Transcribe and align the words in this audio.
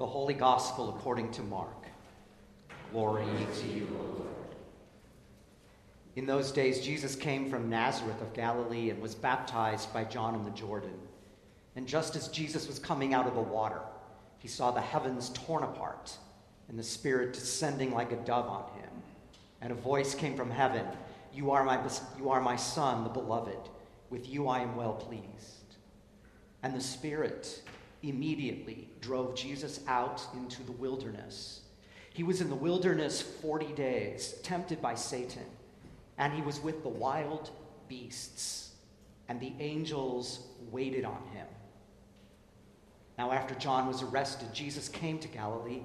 The 0.00 0.06
Holy 0.06 0.32
Gospel 0.32 0.88
according 0.96 1.30
to 1.32 1.42
Mark. 1.42 1.84
Glory 2.90 3.26
to 3.58 3.66
you, 3.66 3.86
Lord. 3.92 4.30
In 6.16 6.24
those 6.24 6.52
days, 6.52 6.80
Jesus 6.80 7.14
came 7.14 7.50
from 7.50 7.68
Nazareth 7.68 8.22
of 8.22 8.32
Galilee 8.32 8.88
and 8.88 9.02
was 9.02 9.14
baptized 9.14 9.92
by 9.92 10.04
John 10.04 10.34
in 10.34 10.42
the 10.42 10.52
Jordan. 10.52 10.98
And 11.76 11.86
just 11.86 12.16
as 12.16 12.28
Jesus 12.28 12.66
was 12.66 12.78
coming 12.78 13.12
out 13.12 13.26
of 13.26 13.34
the 13.34 13.42
water, 13.42 13.82
he 14.38 14.48
saw 14.48 14.70
the 14.70 14.80
heavens 14.80 15.28
torn 15.34 15.64
apart 15.64 16.16
and 16.70 16.78
the 16.78 16.82
Spirit 16.82 17.34
descending 17.34 17.92
like 17.92 18.10
a 18.10 18.16
dove 18.16 18.48
on 18.48 18.62
him. 18.80 18.90
And 19.60 19.70
a 19.70 19.74
voice 19.74 20.14
came 20.14 20.34
from 20.34 20.50
heaven 20.50 20.86
You 21.34 21.50
are 21.50 21.62
my, 21.62 21.78
you 22.16 22.30
are 22.30 22.40
my 22.40 22.56
Son, 22.56 23.04
the 23.04 23.10
beloved. 23.10 23.68
With 24.08 24.30
you 24.30 24.48
I 24.48 24.60
am 24.60 24.76
well 24.76 24.94
pleased. 24.94 25.76
And 26.62 26.74
the 26.74 26.80
Spirit 26.80 27.60
immediately 28.02 28.88
drove 29.00 29.34
Jesus 29.34 29.80
out 29.86 30.22
into 30.34 30.62
the 30.62 30.72
wilderness. 30.72 31.60
He 32.12 32.22
was 32.22 32.40
in 32.40 32.48
the 32.48 32.54
wilderness 32.54 33.20
40 33.22 33.72
days, 33.72 34.34
tempted 34.42 34.80
by 34.82 34.94
Satan, 34.94 35.44
and 36.18 36.32
he 36.32 36.42
was 36.42 36.60
with 36.60 36.82
the 36.82 36.88
wild 36.88 37.50
beasts, 37.88 38.72
and 39.28 39.40
the 39.40 39.52
angels 39.58 40.46
waited 40.70 41.04
on 41.04 41.22
him. 41.32 41.46
Now, 43.16 43.32
after 43.32 43.54
John 43.54 43.86
was 43.86 44.02
arrested, 44.02 44.52
Jesus 44.52 44.88
came 44.88 45.18
to 45.18 45.28
Galilee, 45.28 45.82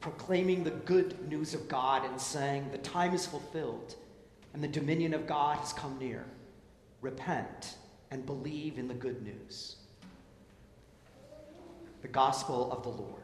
proclaiming 0.00 0.64
the 0.64 0.70
good 0.70 1.28
news 1.28 1.54
of 1.54 1.68
God 1.68 2.04
and 2.04 2.20
saying, 2.20 2.70
The 2.70 2.78
time 2.78 3.14
is 3.14 3.26
fulfilled, 3.26 3.94
and 4.52 4.62
the 4.62 4.68
dominion 4.68 5.14
of 5.14 5.26
God 5.26 5.58
has 5.58 5.72
come 5.72 5.98
near. 5.98 6.24
Repent 7.00 7.76
and 8.10 8.26
believe 8.26 8.78
in 8.78 8.86
the 8.86 8.94
good 8.94 9.22
news 9.22 9.76
the 12.04 12.08
gospel 12.08 12.70
of 12.70 12.82
the 12.82 12.90
Lord. 12.90 13.22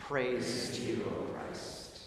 Praise 0.00 0.76
to 0.76 0.82
you, 0.82 1.04
O 1.06 1.22
Christ. 1.32 2.00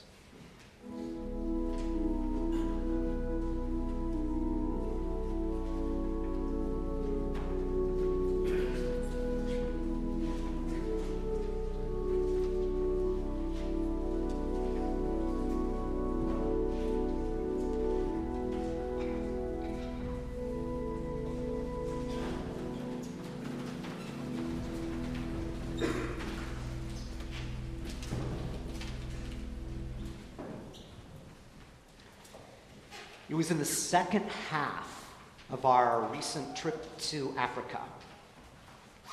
It 33.34 33.36
was 33.36 33.50
in 33.50 33.58
the 33.58 33.66
second 33.66 34.26
half 34.52 35.10
of 35.50 35.66
our 35.66 36.04
recent 36.12 36.56
trip 36.56 36.86
to 37.00 37.34
Africa 37.36 37.80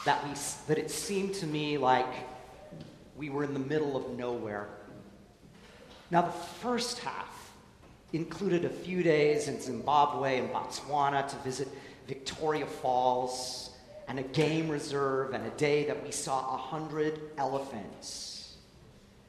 that, 0.04 0.22
we, 0.28 0.34
that 0.68 0.76
it 0.76 0.90
seemed 0.90 1.32
to 1.36 1.46
me 1.46 1.78
like 1.78 2.04
we 3.16 3.30
were 3.30 3.44
in 3.44 3.54
the 3.54 3.60
middle 3.60 3.96
of 3.96 4.18
nowhere. 4.18 4.68
Now, 6.10 6.20
the 6.20 6.32
first 6.32 6.98
half 6.98 7.50
included 8.12 8.66
a 8.66 8.68
few 8.68 9.02
days 9.02 9.48
in 9.48 9.58
Zimbabwe 9.58 10.38
and 10.38 10.50
Botswana 10.50 11.26
to 11.26 11.36
visit 11.36 11.68
Victoria 12.06 12.66
Falls 12.66 13.70
and 14.06 14.18
a 14.18 14.24
game 14.24 14.68
reserve 14.68 15.32
and 15.32 15.46
a 15.46 15.56
day 15.56 15.86
that 15.86 16.04
we 16.04 16.12
saw 16.12 16.56
a 16.56 16.58
hundred 16.58 17.18
elephants. 17.38 18.58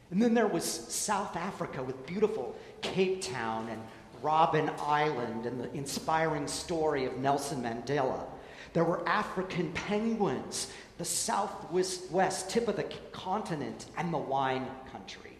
And 0.09 0.21
then 0.21 0.33
there 0.33 0.47
was 0.47 0.65
South 0.65 1.37
Africa 1.37 1.81
with 1.81 2.05
beautiful 2.05 2.57
Cape 2.81 3.21
Town 3.21 3.69
and 3.69 3.81
Robben 4.21 4.73
Island 4.79 5.45
and 5.45 5.59
the 5.59 5.71
inspiring 5.73 6.47
story 6.47 7.05
of 7.05 7.17
Nelson 7.17 7.61
Mandela. 7.61 8.25
There 8.73 8.83
were 8.83 9.07
African 9.07 9.71
penguins, 9.73 10.71
the 10.97 11.05
southwest 11.05 12.49
tip 12.49 12.67
of 12.67 12.75
the 12.75 12.85
continent, 13.11 13.87
and 13.97 14.13
the 14.13 14.17
wine 14.17 14.67
country. 14.91 15.37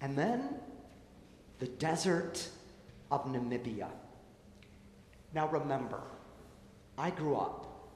And 0.00 0.16
then 0.16 0.56
the 1.58 1.66
desert 1.66 2.48
of 3.10 3.26
Namibia. 3.26 3.88
Now 5.34 5.48
remember, 5.48 6.00
I 6.96 7.10
grew 7.10 7.36
up 7.36 7.90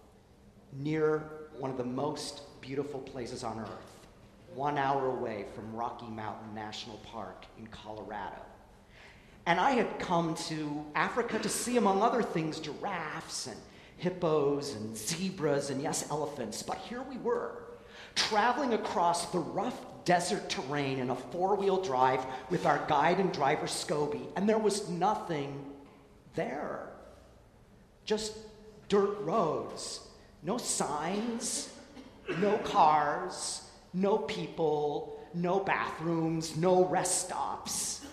near 0.72 1.24
one 1.58 1.70
of 1.70 1.76
the 1.76 1.84
most 1.84 2.60
beautiful 2.60 3.00
places 3.00 3.44
on 3.44 3.58
earth, 3.58 4.06
one 4.54 4.78
hour 4.78 5.06
away 5.06 5.46
from 5.54 5.74
Rocky 5.74 6.06
Mountain 6.06 6.54
National 6.54 6.98
Park 6.98 7.46
in 7.58 7.66
Colorado. 7.68 8.42
And 9.46 9.60
I 9.60 9.70
had 9.70 10.00
come 10.00 10.34
to 10.48 10.84
Africa 10.96 11.38
to 11.38 11.48
see, 11.48 11.76
among 11.76 12.02
other 12.02 12.22
things, 12.22 12.58
giraffes 12.58 13.46
and 13.46 13.56
hippos 13.96 14.74
and 14.74 14.96
zebras 14.96 15.70
and, 15.70 15.80
yes, 15.80 16.10
elephants. 16.10 16.64
But 16.64 16.78
here 16.78 17.02
we 17.02 17.16
were, 17.18 17.62
traveling 18.16 18.74
across 18.74 19.26
the 19.26 19.38
rough 19.38 19.80
desert 20.04 20.50
terrain 20.50 20.98
in 20.98 21.10
a 21.10 21.16
four 21.16 21.54
wheel 21.54 21.80
drive 21.80 22.26
with 22.50 22.66
our 22.66 22.84
guide 22.88 23.20
and 23.20 23.32
driver, 23.32 23.66
Scobie, 23.66 24.26
and 24.34 24.48
there 24.48 24.58
was 24.58 24.88
nothing 24.88 25.64
there. 26.34 26.88
Just 28.04 28.36
dirt 28.88 29.20
roads, 29.20 30.00
no 30.42 30.58
signs, 30.58 31.72
no 32.38 32.58
cars, 32.58 33.62
no 33.94 34.18
people, 34.18 35.20
no 35.34 35.60
bathrooms, 35.60 36.56
no 36.56 36.84
rest 36.84 37.26
stops 37.26 38.06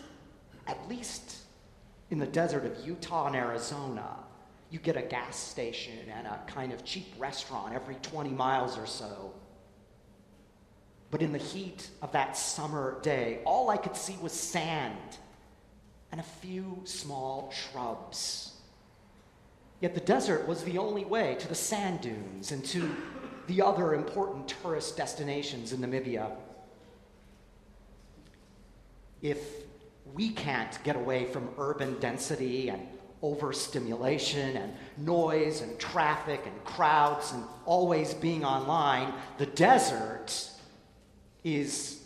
at 0.68 0.90
least 0.90 1.38
in 2.10 2.20
the 2.20 2.26
desert 2.26 2.66
of 2.66 2.86
Utah 2.86 3.28
and 3.28 3.36
Arizona, 3.36 4.18
you 4.70 4.80
get 4.80 4.98
a 4.98 5.02
gas 5.02 5.38
station 5.38 5.98
and 6.16 6.28
a 6.28 6.40
kind 6.48 6.74
of 6.74 6.84
cheap 6.84 7.14
restaurant 7.18 7.74
every 7.74 7.96
20 7.96 8.30
miles 8.32 8.78
or 8.78 8.86
so. 8.86 9.34
But 11.12 11.22
in 11.22 11.32
the 11.32 11.38
heat 11.38 11.90
of 12.02 12.12
that 12.14 12.36
summer 12.36 13.00
day, 13.02 13.42
all 13.46 13.70
I 13.70 13.78
could 13.78 13.96
see 13.96 14.18
was 14.22 14.32
sand 14.32 15.18
and 16.12 16.20
a 16.20 16.24
few 16.24 16.82
small 16.86 17.52
shrubs. 17.52 18.54
Yet 19.80 19.94
the 19.94 20.02
desert 20.02 20.48
was 20.48 20.64
the 20.64 20.78
only 20.78 21.06
way 21.06 21.36
to 21.40 21.48
the 21.48 21.56
sand 21.56 22.02
dunes 22.02 22.52
and 22.52 22.64
to 22.66 22.96
the 23.48 23.62
other 23.62 23.94
important 23.94 24.48
tourist 24.48 24.96
destinations 24.96 25.74
in 25.74 25.82
Namibia. 25.82 26.32
If 29.22 29.63
we 30.14 30.30
can't 30.30 30.82
get 30.84 30.96
away 30.96 31.26
from 31.26 31.50
urban 31.58 32.00
density 32.00 32.70
and 32.70 32.88
overstimulation 33.22 34.58
and 34.58 34.74
noise 34.98 35.62
and 35.62 35.80
traffic 35.80 36.42
and 36.46 36.64
crowds 36.66 37.32
and 37.32 37.44
always 37.66 38.14
being 38.14 38.44
online. 38.44 39.14
The 39.38 39.46
desert 39.46 40.50
is 41.44 42.02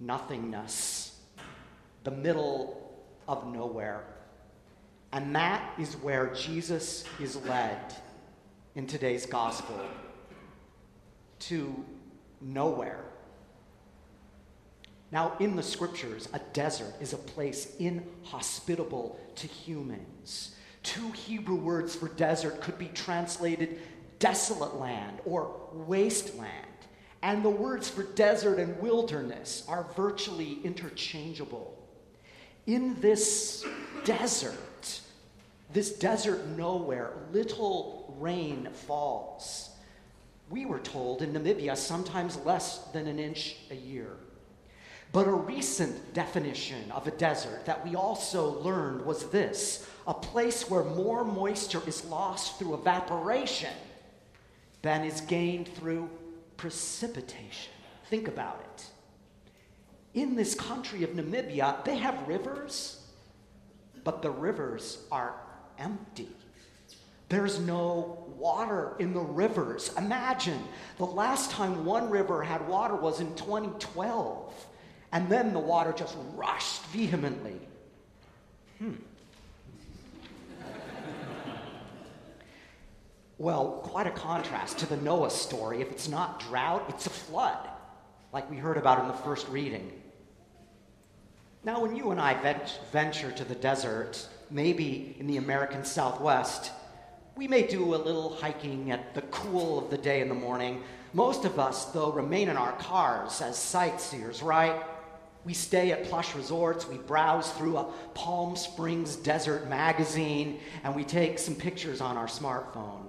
nothingness, 0.00 1.20
the 2.04 2.10
middle 2.10 2.90
of 3.28 3.46
nowhere. 3.52 4.04
And 5.12 5.34
that 5.34 5.74
is 5.78 5.94
where 5.96 6.32
Jesus 6.34 7.04
is 7.20 7.36
led 7.44 7.94
in 8.74 8.86
today's 8.86 9.26
gospel 9.26 9.78
to 11.40 11.84
nowhere. 12.40 13.09
Now, 15.12 15.32
in 15.40 15.56
the 15.56 15.62
scriptures, 15.62 16.28
a 16.32 16.38
desert 16.52 16.94
is 17.00 17.12
a 17.12 17.18
place 17.18 17.74
inhospitable 17.78 19.18
to 19.36 19.46
humans. 19.46 20.54
Two 20.82 21.10
Hebrew 21.12 21.56
words 21.56 21.94
for 21.94 22.08
desert 22.08 22.60
could 22.60 22.78
be 22.78 22.88
translated 22.88 23.80
desolate 24.18 24.76
land 24.76 25.18
or 25.24 25.54
wasteland. 25.72 26.54
And 27.22 27.44
the 27.44 27.50
words 27.50 27.90
for 27.90 28.02
desert 28.02 28.58
and 28.58 28.78
wilderness 28.80 29.64
are 29.68 29.86
virtually 29.96 30.58
interchangeable. 30.62 31.76
In 32.66 32.98
this 33.00 33.64
desert, 34.04 35.00
this 35.72 35.92
desert 35.92 36.46
nowhere, 36.48 37.12
little 37.32 38.14
rain 38.18 38.68
falls. 38.72 39.70
We 40.48 40.66
were 40.66 40.78
told 40.78 41.22
in 41.22 41.32
Namibia 41.32 41.76
sometimes 41.76 42.36
less 42.38 42.78
than 42.92 43.06
an 43.06 43.18
inch 43.18 43.56
a 43.70 43.74
year. 43.74 44.16
But 45.12 45.26
a 45.26 45.32
recent 45.32 46.14
definition 46.14 46.90
of 46.92 47.06
a 47.06 47.10
desert 47.10 47.66
that 47.66 47.84
we 47.84 47.96
also 47.96 48.60
learned 48.60 49.04
was 49.04 49.28
this 49.30 49.88
a 50.06 50.14
place 50.14 50.70
where 50.70 50.84
more 50.84 51.24
moisture 51.24 51.82
is 51.86 52.04
lost 52.04 52.58
through 52.58 52.74
evaporation 52.74 53.72
than 54.82 55.04
is 55.04 55.20
gained 55.22 55.68
through 55.74 56.08
precipitation. 56.56 57.72
Think 58.08 58.28
about 58.28 58.60
it. 58.74 58.86
In 60.14 60.36
this 60.36 60.54
country 60.54 61.04
of 61.04 61.10
Namibia, 61.10 61.84
they 61.84 61.96
have 61.96 62.26
rivers, 62.26 63.04
but 64.04 64.22
the 64.22 64.30
rivers 64.30 64.98
are 65.12 65.34
empty. 65.78 66.28
There's 67.28 67.60
no 67.60 68.26
water 68.36 68.96
in 68.98 69.12
the 69.12 69.20
rivers. 69.20 69.92
Imagine 69.96 70.60
the 70.98 71.06
last 71.06 71.52
time 71.52 71.84
one 71.84 72.10
river 72.10 72.42
had 72.42 72.66
water 72.66 72.96
was 72.96 73.20
in 73.20 73.32
2012, 73.36 74.66
and 75.12 75.28
then 75.28 75.52
the 75.52 75.58
water 75.58 75.92
just 75.92 76.16
rushed 76.34 76.84
vehemently. 76.86 77.60
Hmm. 78.78 78.94
well, 83.38 83.80
quite 83.82 84.06
a 84.06 84.10
contrast 84.10 84.78
to 84.78 84.86
the 84.86 84.96
Noah 84.98 85.30
story. 85.30 85.80
If 85.80 85.90
it's 85.90 86.08
not 86.08 86.40
drought, 86.40 86.84
it's 86.88 87.06
a 87.06 87.10
flood, 87.10 87.68
like 88.32 88.50
we 88.50 88.56
heard 88.56 88.76
about 88.76 89.00
in 89.00 89.08
the 89.08 89.14
first 89.14 89.48
reading. 89.48 89.90
Now, 91.64 91.82
when 91.82 91.94
you 91.96 92.10
and 92.10 92.20
I 92.20 92.34
venture 92.92 93.30
to 93.32 93.44
the 93.44 93.54
desert, 93.54 94.26
maybe 94.50 95.16
in 95.18 95.26
the 95.26 95.36
American 95.36 95.84
Southwest, 95.84 96.70
we 97.36 97.48
may 97.48 97.66
do 97.66 97.94
a 97.94 97.96
little 97.96 98.34
hiking 98.34 98.90
at 98.90 99.14
the 99.14 99.22
cool 99.22 99.78
of 99.78 99.90
the 99.90 99.98
day 99.98 100.20
in 100.20 100.28
the 100.28 100.34
morning. 100.34 100.82
Most 101.12 101.44
of 101.44 101.58
us, 101.58 101.86
though, 101.86 102.12
remain 102.12 102.48
in 102.48 102.56
our 102.56 102.72
cars 102.72 103.40
as 103.42 103.58
sightseers, 103.58 104.42
right? 104.42 104.82
We 105.44 105.54
stay 105.54 105.90
at 105.92 106.04
plush 106.04 106.34
resorts, 106.34 106.86
we 106.86 106.98
browse 106.98 107.50
through 107.52 107.78
a 107.78 107.84
Palm 108.14 108.56
Springs 108.56 109.16
desert 109.16 109.68
magazine, 109.68 110.60
and 110.84 110.94
we 110.94 111.04
take 111.04 111.38
some 111.38 111.54
pictures 111.54 112.00
on 112.00 112.16
our 112.16 112.26
smartphone. 112.26 113.06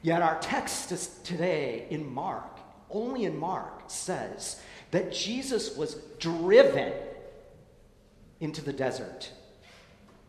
Yet 0.00 0.22
our 0.22 0.38
text 0.40 1.24
today 1.24 1.86
in 1.90 2.12
Mark, 2.12 2.58
only 2.90 3.24
in 3.24 3.38
Mark, 3.38 3.84
says 3.88 4.60
that 4.90 5.12
Jesus 5.12 5.76
was 5.76 5.94
driven 6.18 6.92
into 8.40 8.62
the 8.62 8.72
desert. 8.72 9.30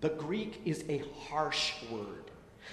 The 0.01 0.09
Greek 0.09 0.61
is 0.65 0.83
a 0.89 1.03
harsh 1.27 1.73
word, 1.91 2.31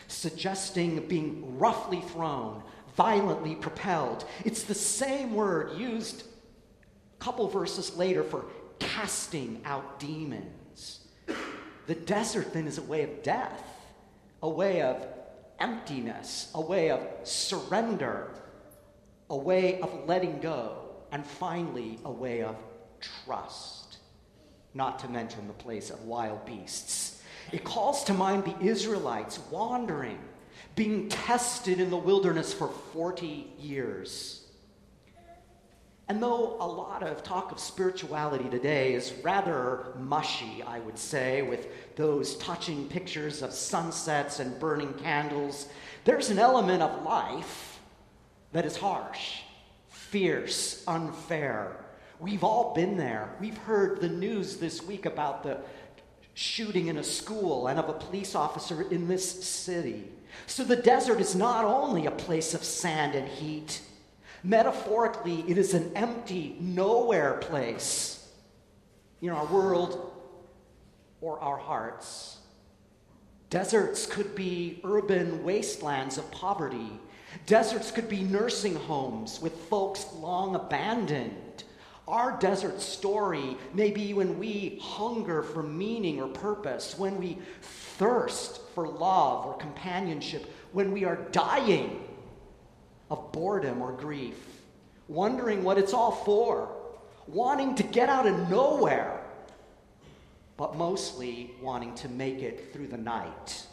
suggesting 0.08 1.06
being 1.06 1.58
roughly 1.58 2.00
thrown, 2.00 2.62
violently 2.96 3.54
propelled. 3.54 4.24
It's 4.44 4.64
the 4.64 4.74
same 4.74 5.34
word 5.34 5.78
used 5.78 6.24
couple 7.22 7.46
verses 7.46 7.96
later 7.96 8.24
for 8.24 8.44
casting 8.80 9.60
out 9.64 10.00
demons. 10.00 11.06
The 11.86 11.94
desert 11.94 12.52
then 12.52 12.66
is 12.66 12.78
a 12.78 12.82
way 12.82 13.04
of 13.04 13.22
death, 13.22 13.62
a 14.42 14.48
way 14.48 14.82
of 14.82 15.06
emptiness, 15.60 16.50
a 16.52 16.60
way 16.60 16.90
of 16.90 17.00
surrender, 17.22 18.28
a 19.30 19.36
way 19.36 19.80
of 19.80 20.08
letting 20.08 20.40
go, 20.40 20.78
and 21.12 21.24
finally, 21.24 22.00
a 22.04 22.10
way 22.10 22.42
of 22.42 22.56
trust 23.00 23.98
not 24.74 24.98
to 24.98 25.08
mention 25.08 25.46
the 25.46 25.52
place 25.52 25.90
of 25.90 26.02
wild 26.04 26.44
beasts. 26.44 27.22
It 27.52 27.62
calls 27.62 28.02
to 28.04 28.14
mind 28.14 28.44
the 28.44 28.58
Israelites 28.60 29.38
wandering, 29.50 30.18
being 30.74 31.08
tested 31.08 31.78
in 31.78 31.90
the 31.90 31.96
wilderness 31.96 32.52
for 32.52 32.68
40 32.68 33.52
years. 33.60 34.41
And 36.12 36.22
though 36.22 36.58
a 36.60 36.66
lot 36.66 37.02
of 37.02 37.22
talk 37.22 37.52
of 37.52 37.58
spirituality 37.58 38.46
today 38.50 38.92
is 38.92 39.14
rather 39.22 39.94
mushy, 39.98 40.62
I 40.62 40.78
would 40.80 40.98
say, 40.98 41.40
with 41.40 41.68
those 41.96 42.36
touching 42.36 42.86
pictures 42.86 43.40
of 43.40 43.50
sunsets 43.50 44.38
and 44.38 44.60
burning 44.60 44.92
candles, 44.92 45.68
there's 46.04 46.28
an 46.28 46.38
element 46.38 46.82
of 46.82 47.02
life 47.02 47.80
that 48.52 48.66
is 48.66 48.76
harsh, 48.76 49.40
fierce, 49.88 50.84
unfair, 50.86 51.78
We've 52.20 52.44
all 52.44 52.74
been 52.74 52.98
there. 52.98 53.34
We've 53.40 53.56
heard 53.56 54.02
the 54.02 54.10
news 54.10 54.58
this 54.58 54.82
week 54.82 55.06
about 55.06 55.42
the 55.42 55.60
shooting 56.34 56.88
in 56.88 56.98
a 56.98 57.02
school 57.02 57.68
and 57.68 57.78
of 57.78 57.88
a 57.88 57.94
police 57.94 58.34
officer 58.34 58.82
in 58.82 59.08
this 59.08 59.42
city. 59.42 60.10
So 60.46 60.62
the 60.62 60.76
desert 60.76 61.20
is 61.20 61.34
not 61.34 61.64
only 61.64 62.04
a 62.04 62.10
place 62.10 62.52
of 62.52 62.64
sand 62.64 63.14
and 63.14 63.26
heat, 63.26 63.80
metaphorically, 64.42 65.44
it 65.48 65.58
is 65.58 65.74
an 65.74 65.92
empty, 65.94 66.56
nowhere 66.60 67.34
place 67.34 68.28
in 69.20 69.30
our 69.30 69.46
world 69.46 70.12
or 71.20 71.38
our 71.40 71.56
hearts. 71.56 72.38
Deserts 73.50 74.06
could 74.06 74.34
be 74.34 74.80
urban 74.82 75.44
wastelands 75.44 76.18
of 76.18 76.30
poverty. 76.30 76.98
Deserts 77.46 77.90
could 77.90 78.08
be 78.08 78.22
nursing 78.22 78.74
homes 78.74 79.40
with 79.40 79.54
folks 79.66 80.06
long 80.14 80.54
abandoned. 80.54 81.64
Our 82.08 82.38
desert 82.38 82.80
story 82.80 83.56
may 83.74 83.90
be 83.90 84.12
when 84.12 84.38
we 84.38 84.78
hunger 84.82 85.42
for 85.42 85.62
meaning 85.62 86.20
or 86.20 86.28
purpose, 86.28 86.98
when 86.98 87.16
we 87.18 87.38
thirst 87.60 88.60
for 88.74 88.88
love 88.88 89.46
or 89.46 89.56
companionship, 89.56 90.52
when 90.72 90.90
we 90.90 91.04
are 91.04 91.16
dying 91.30 92.08
of 93.12 93.30
boredom 93.30 93.82
or 93.82 93.92
grief, 93.92 94.34
wondering 95.06 95.62
what 95.62 95.78
it's 95.78 95.92
all 95.92 96.10
for, 96.10 96.68
wanting 97.28 97.74
to 97.76 97.82
get 97.82 98.08
out 98.08 98.26
of 98.26 98.50
nowhere, 98.50 99.20
but 100.56 100.76
mostly 100.76 101.52
wanting 101.60 101.94
to 101.94 102.08
make 102.08 102.40
it 102.40 102.72
through 102.72 102.88
the 102.88 102.96
night. 102.96 103.66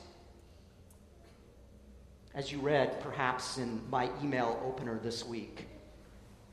As 2.36 2.52
you 2.52 2.60
read, 2.60 3.02
perhaps 3.02 3.58
in 3.58 3.82
my 3.90 4.10
email 4.22 4.62
opener 4.64 5.00
this 5.02 5.26
week, 5.26 5.66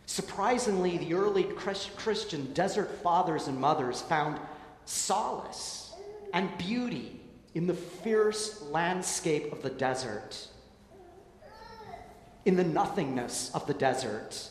Surprisingly, 0.07 0.99
the 0.99 1.15
early 1.15 1.43
Christian 1.43 2.53
desert 2.55 3.03
fathers 3.03 3.49
and 3.49 3.59
mothers 3.59 4.01
found 4.03 4.39
solace 4.85 5.93
and 6.33 6.57
beauty 6.59 7.21
in 7.55 7.67
the 7.67 7.75
fierce 7.75 8.63
landscape 8.71 9.53
of 9.53 9.63
the 9.63 9.71
desert, 9.71 10.47
in 12.47 12.57
the 12.57 12.65
nothingness 12.65 13.51
of 13.53 13.67
the 13.67 13.75
desert. 13.75 14.49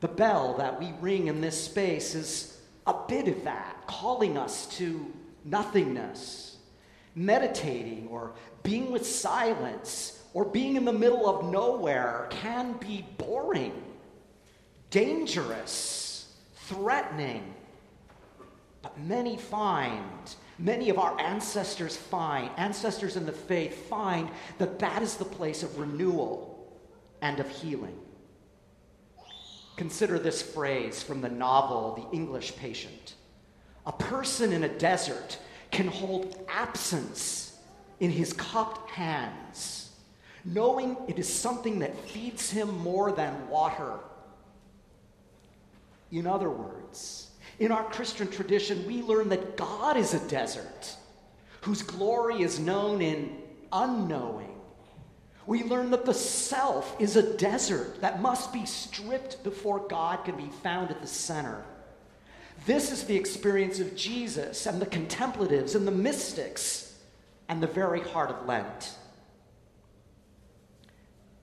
The 0.00 0.08
bell 0.08 0.54
that 0.54 0.80
we 0.80 0.92
ring 1.00 1.28
in 1.28 1.40
this 1.40 1.62
space 1.62 2.16
is 2.16 2.58
a 2.86 2.94
bit 3.06 3.28
of 3.28 3.44
that, 3.44 3.86
calling 3.86 4.36
us 4.36 4.66
to 4.78 5.12
nothingness. 5.44 6.56
Meditating 7.14 8.08
or 8.10 8.32
being 8.62 8.90
with 8.90 9.06
silence 9.06 10.20
or 10.32 10.46
being 10.46 10.76
in 10.76 10.86
the 10.86 10.92
middle 10.92 11.28
of 11.28 11.52
nowhere 11.52 12.28
can 12.30 12.72
be 12.78 13.06
boring 13.18 13.80
dangerous, 14.88 16.32
threatening. 16.54 17.54
But 18.80 18.98
many 19.00 19.36
find, 19.36 20.34
many 20.58 20.90
of 20.90 20.98
our 20.98 21.18
ancestors 21.20 21.96
find, 21.96 22.50
ancestors 22.56 23.16
in 23.16 23.26
the 23.26 23.32
faith 23.32 23.88
find 23.88 24.30
that 24.58 24.78
that 24.78 25.02
is 25.02 25.16
the 25.16 25.24
place 25.24 25.62
of 25.62 25.78
renewal 25.78 26.51
and 27.22 27.40
of 27.40 27.48
healing. 27.48 27.98
Consider 29.76 30.18
this 30.18 30.42
phrase 30.42 31.02
from 31.02 31.22
the 31.22 31.30
novel 31.30 31.94
The 31.94 32.14
English 32.14 32.56
Patient. 32.56 33.14
A 33.86 33.92
person 33.92 34.52
in 34.52 34.64
a 34.64 34.68
desert 34.68 35.38
can 35.70 35.88
hold 35.88 36.38
absence 36.48 37.58
in 38.00 38.10
his 38.10 38.34
cupped 38.34 38.90
hands, 38.90 39.92
knowing 40.44 40.98
it 41.08 41.18
is 41.18 41.32
something 41.32 41.78
that 41.78 41.98
feeds 42.10 42.50
him 42.50 42.68
more 42.78 43.12
than 43.12 43.48
water 43.48 44.00
in 46.12 46.26
other 46.26 46.50
words, 46.50 47.30
in 47.58 47.72
our 47.72 47.84
Christian 47.84 48.28
tradition, 48.28 48.86
we 48.86 49.02
learn 49.02 49.30
that 49.30 49.56
God 49.56 49.96
is 49.96 50.12
a 50.12 50.28
desert 50.28 50.94
whose 51.62 51.82
glory 51.82 52.42
is 52.42 52.60
known 52.60 53.00
in 53.00 53.38
unknowing. 53.72 54.51
We 55.46 55.64
learn 55.64 55.90
that 55.90 56.04
the 56.04 56.14
self 56.14 56.94
is 57.00 57.16
a 57.16 57.36
desert 57.36 58.00
that 58.00 58.22
must 58.22 58.52
be 58.52 58.64
stripped 58.64 59.42
before 59.42 59.80
God 59.88 60.24
can 60.24 60.36
be 60.36 60.50
found 60.62 60.90
at 60.90 61.00
the 61.00 61.08
center. 61.08 61.64
This 62.64 62.92
is 62.92 63.04
the 63.04 63.16
experience 63.16 63.80
of 63.80 63.96
Jesus 63.96 64.66
and 64.66 64.80
the 64.80 64.86
contemplatives 64.86 65.74
and 65.74 65.86
the 65.86 65.90
mystics 65.92 66.96
and 67.48 67.60
the 67.60 67.66
very 67.66 68.00
heart 68.00 68.30
of 68.30 68.46
Lent. 68.46 68.94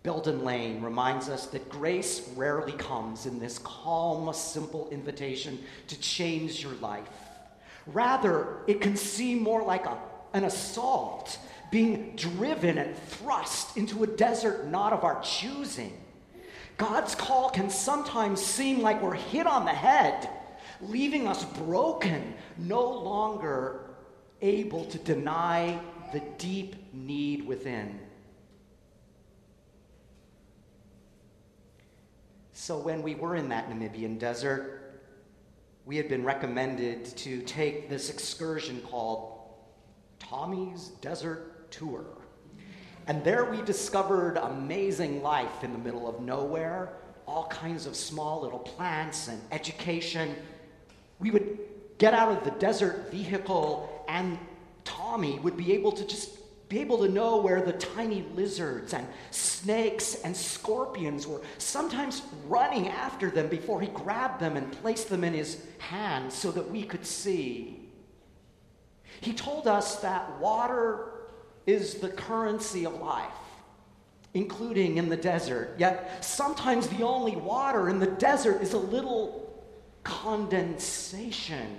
Belden 0.01 0.45
Lane 0.45 0.81
reminds 0.81 1.27
us 1.27 1.47
that 1.47 1.67
grace 1.67 2.29
rarely 2.37 2.71
comes 2.71 3.25
in 3.25 3.37
this 3.37 3.59
calm, 3.59 4.33
simple 4.33 4.87
invitation 4.91 5.59
to 5.87 5.99
change 5.99 6.63
your 6.63 6.73
life. 6.75 7.09
Rather, 7.85 8.59
it 8.65 8.79
can 8.79 8.95
seem 8.95 9.43
more 9.43 9.63
like 9.63 9.85
a, 9.85 9.97
an 10.33 10.45
assault, 10.45 11.37
being 11.71 12.15
driven 12.15 12.77
and 12.77 12.95
thrust 12.95 13.77
into 13.77 14.03
a 14.03 14.07
desert 14.07 14.67
not 14.67 14.93
of 14.93 15.03
our 15.03 15.21
choosing. 15.21 15.93
God's 16.77 17.13
call 17.13 17.49
can 17.49 17.69
sometimes 17.69 18.41
seem 18.41 18.81
like 18.81 19.01
we're 19.01 19.13
hit 19.13 19.45
on 19.45 19.65
the 19.65 19.73
head, 19.73 20.29
leaving 20.81 21.27
us 21.27 21.43
broken, 21.43 22.33
no 22.57 22.89
longer 22.89 23.91
able 24.41 24.85
to 24.85 24.97
deny 24.99 25.79
the 26.13 26.21
deep 26.37 26.75
need 26.93 27.45
within. 27.45 27.99
So, 32.53 32.77
when 32.77 33.01
we 33.01 33.15
were 33.15 33.35
in 33.35 33.49
that 33.49 33.69
Namibian 33.69 34.19
desert, 34.19 35.01
we 35.85 35.97
had 35.97 36.07
been 36.07 36.23
recommended 36.23 37.05
to 37.17 37.41
take 37.41 37.89
this 37.89 38.09
excursion 38.09 38.81
called 38.81 39.39
Tommy's 40.19 40.89
Desert 41.01 41.58
Tour. 41.71 42.05
And 43.07 43.23
there 43.23 43.45
we 43.45 43.61
discovered 43.63 44.37
amazing 44.37 45.23
life 45.23 45.63
in 45.63 45.71
the 45.71 45.79
middle 45.79 46.07
of 46.07 46.21
nowhere, 46.21 46.93
all 47.27 47.47
kinds 47.47 47.85
of 47.85 47.95
small 47.95 48.41
little 48.41 48.59
plants 48.59 49.27
and 49.27 49.41
education. 49.51 50.35
We 51.19 51.31
would 51.31 51.57
get 51.97 52.13
out 52.13 52.31
of 52.31 52.43
the 52.43 52.51
desert 52.59 53.11
vehicle, 53.11 54.05
and 54.07 54.37
Tommy 54.83 55.39
would 55.39 55.57
be 55.57 55.73
able 55.73 55.91
to 55.93 56.05
just 56.05 56.39
be 56.69 56.79
able 56.79 56.99
to 56.99 57.09
know 57.09 57.37
where 57.37 57.63
the 57.63 57.73
tiny 57.73 58.23
lizards 58.35 58.93
and 58.93 59.07
snakes 59.31 60.21
and 60.23 60.37
scorpions 60.37 61.25
were, 61.25 61.41
sometimes 61.57 62.21
running 62.47 62.89
after 62.89 63.31
them 63.31 63.47
before 63.47 63.81
he 63.81 63.87
grabbed 63.87 64.39
them 64.39 64.55
and 64.55 64.71
placed 64.71 65.09
them 65.09 65.23
in 65.23 65.33
his 65.33 65.63
hand 65.79 66.31
so 66.31 66.51
that 66.51 66.69
we 66.69 66.83
could 66.83 67.05
see. 67.05 67.89
He 69.19 69.33
told 69.33 69.67
us 69.67 69.95
that 69.97 70.39
water 70.39 71.08
is 71.65 71.95
the 71.95 72.09
currency 72.09 72.85
of 72.85 72.99
life, 72.99 73.31
including 74.33 74.97
in 74.97 75.09
the 75.09 75.17
desert. 75.17 75.75
Yet 75.77 76.23
sometimes 76.23 76.87
the 76.87 77.03
only 77.03 77.35
water 77.35 77.89
in 77.89 77.99
the 77.99 78.07
desert 78.07 78.61
is 78.61 78.73
a 78.73 78.77
little 78.77 79.53
condensation. 80.03 81.77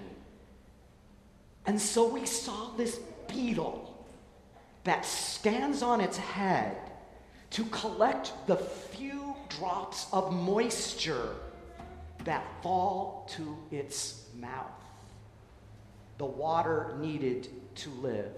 And 1.66 1.80
so 1.80 2.08
we 2.08 2.26
saw 2.26 2.70
this 2.76 3.00
beetle 3.28 3.86
that 4.84 5.04
stands 5.04 5.82
on 5.82 6.00
its 6.00 6.16
head 6.16 6.76
to 7.50 7.64
collect 7.66 8.32
the 8.46 8.56
few 8.56 9.34
drops 9.48 10.06
of 10.12 10.32
moisture 10.32 11.34
that 12.24 12.44
fall 12.62 13.28
to 13.30 13.56
its 13.70 14.26
mouth. 14.38 14.66
The 16.18 16.26
water 16.26 16.94
needed 16.98 17.48
to 17.76 17.90
live. 17.90 18.32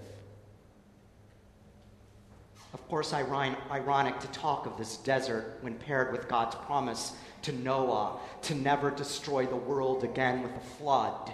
Of 2.73 2.87
course, 2.89 3.13
ironic 3.13 4.19
to 4.19 4.27
talk 4.27 4.65
of 4.65 4.77
this 4.77 4.97
desert 4.97 5.59
when 5.61 5.75
paired 5.75 6.11
with 6.11 6.27
God's 6.27 6.55
promise 6.55 7.13
to 7.43 7.51
Noah 7.51 8.17
to 8.43 8.55
never 8.55 8.89
destroy 8.89 9.45
the 9.45 9.55
world 9.55 10.03
again 10.03 10.41
with 10.41 10.55
a 10.55 10.59
flood. 10.77 11.33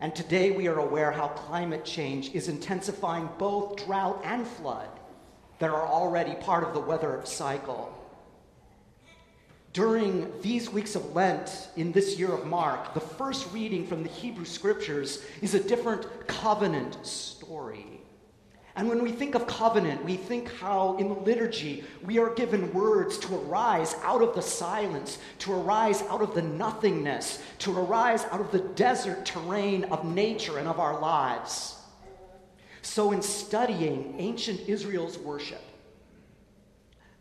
And 0.00 0.14
today 0.14 0.50
we 0.50 0.68
are 0.68 0.78
aware 0.78 1.12
how 1.12 1.28
climate 1.28 1.84
change 1.84 2.34
is 2.34 2.48
intensifying 2.48 3.28
both 3.38 3.84
drought 3.84 4.22
and 4.24 4.46
flood 4.46 4.88
that 5.58 5.70
are 5.70 5.86
already 5.86 6.34
part 6.36 6.64
of 6.64 6.74
the 6.74 6.80
weather 6.80 7.20
cycle. 7.24 7.96
During 9.72 10.30
these 10.42 10.68
weeks 10.68 10.96
of 10.96 11.14
Lent 11.14 11.68
in 11.76 11.92
this 11.92 12.18
year 12.18 12.32
of 12.32 12.46
Mark, 12.46 12.92
the 12.94 13.00
first 13.00 13.50
reading 13.52 13.86
from 13.86 14.02
the 14.02 14.08
Hebrew 14.08 14.44
Scriptures 14.44 15.24
is 15.40 15.54
a 15.54 15.62
different 15.62 16.26
covenant 16.26 17.06
story. 17.06 18.01
And 18.74 18.88
when 18.88 19.02
we 19.02 19.12
think 19.12 19.34
of 19.34 19.46
covenant, 19.46 20.02
we 20.02 20.16
think 20.16 20.50
how 20.54 20.96
in 20.96 21.08
the 21.08 21.14
liturgy 21.14 21.84
we 22.02 22.18
are 22.18 22.32
given 22.34 22.72
words 22.72 23.18
to 23.18 23.34
arise 23.34 23.94
out 24.02 24.22
of 24.22 24.34
the 24.34 24.40
silence, 24.40 25.18
to 25.40 25.52
arise 25.52 26.02
out 26.02 26.22
of 26.22 26.34
the 26.34 26.40
nothingness, 26.40 27.42
to 27.58 27.78
arise 27.78 28.24
out 28.30 28.40
of 28.40 28.50
the 28.50 28.60
desert 28.60 29.26
terrain 29.26 29.84
of 29.84 30.06
nature 30.06 30.58
and 30.58 30.66
of 30.66 30.80
our 30.80 30.98
lives. 31.00 31.76
So, 32.80 33.12
in 33.12 33.20
studying 33.20 34.14
ancient 34.18 34.60
Israel's 34.68 35.18
worship, 35.18 35.62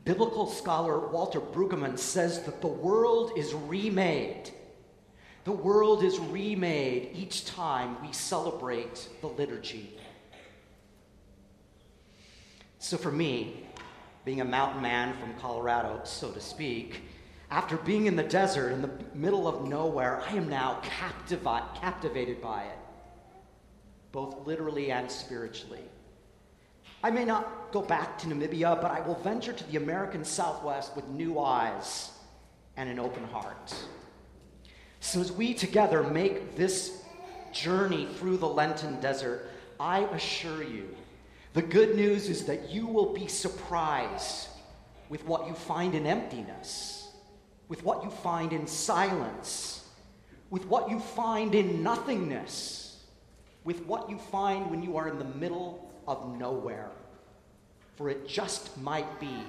biblical 0.06 0.48
scholar 0.48 1.08
Walter 1.10 1.42
Brueggemann 1.42 2.00
says 2.00 2.44
that 2.44 2.62
the 2.62 2.68
world 2.68 3.34
is 3.38 3.54
remade. 3.54 4.52
The 5.44 5.52
world 5.52 6.04
is 6.04 6.18
remade 6.18 7.12
each 7.14 7.46
time 7.46 7.98
we 8.02 8.14
celebrate 8.14 9.10
the 9.22 9.28
liturgy. 9.28 9.98
So 12.82 12.98
for 12.98 13.12
me, 13.12 13.68
being 14.26 14.42
a 14.42 14.46
mountain 14.46 14.82
man 14.82 15.14
from 15.14 15.36
Colorado, 15.36 16.02
so 16.04 16.32
to 16.32 16.42
speak, 16.42 17.04
after 17.52 17.78
being 17.78 18.08
in 18.08 18.16
the 18.16 18.24
desert 18.24 18.72
in 18.72 18.82
the 18.82 18.90
middle 19.14 19.48
of 19.48 19.68
nowhere, 19.68 20.20
I 20.28 20.34
am 20.34 20.50
now 20.50 20.82
captivi- 20.82 21.76
captivated 21.80 22.42
by 22.42 22.64
it, 22.64 22.80
both 24.12 24.48
literally 24.48 24.92
and 24.92 25.12
spiritually. 25.12 25.84
I 27.04 27.12
may 27.12 27.24
not 27.24 27.72
go 27.72 27.84
back 27.84 28.18
to 28.18 28.28
Namibia, 28.28 28.82
but 28.82 28.90
I 28.90 29.02
will 29.02 29.20
venture 29.20 29.54
to 29.54 29.64
the 29.72 29.78
American 29.78 30.26
Southwest 30.26 30.96
with 30.96 31.08
new 31.08 31.38
eyes 31.38 32.10
and 32.78 32.90
an 32.90 32.98
open 32.98 33.26
heart. 33.26 33.76
So, 35.02 35.22
as 35.22 35.32
we 35.32 35.54
together 35.54 36.02
make 36.02 36.56
this 36.56 37.04
journey 37.52 38.08
through 38.18 38.38
the 38.38 38.50
Lenten 38.50 39.00
desert, 39.00 39.52
I 39.80 40.00
assure 40.06 40.64
you 40.64 40.96
the 41.54 41.62
good 41.62 41.96
news 41.96 42.30
is 42.30 42.46
that 42.46 42.70
you 42.70 42.88
will 42.88 43.14
be 43.14 43.28
surprised 43.28 44.48
with 45.10 45.26
what 45.26 45.48
you 45.48 45.54
find 45.54 45.94
in 45.96 46.08
emptiness, 46.08 47.10
with 47.68 47.84
what 47.84 48.04
you 48.04 48.10
find 48.10 48.54
in 48.54 48.66
silence, 48.68 49.86
with 50.50 50.66
what 50.68 50.90
you 50.90 51.00
find 51.00 51.54
in 51.54 51.84
nothingness, 51.84 53.04
with 53.66 53.86
what 53.86 54.10
you 54.10 54.18
find 54.18 54.72
when 54.72 54.82
you 54.82 54.96
are 54.96 55.10
in 55.10 55.20
the 55.20 55.26
middle 55.26 55.92
of 56.08 56.38
nowhere. 56.38 56.92
For 57.98 58.10
it 58.10 58.28
just 58.28 58.78
might 58.82 59.20
be 59.20 59.44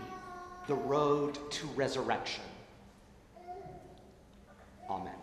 the 0.66 0.74
road 0.74 1.38
to 1.52 1.66
resurrection. 1.68 2.44
Amen. 4.90 5.14